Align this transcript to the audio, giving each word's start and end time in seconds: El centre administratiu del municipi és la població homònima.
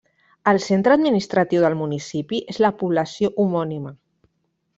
El 0.51 0.59
centre 0.67 0.95
administratiu 0.99 1.61
del 1.65 1.75
municipi 1.81 2.41
és 2.55 2.59
la 2.65 2.73
població 2.81 3.31
homònima. 3.45 3.95